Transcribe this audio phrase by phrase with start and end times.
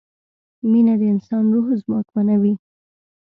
[0.71, 2.53] مینه د انسان روح ځواکمنوي.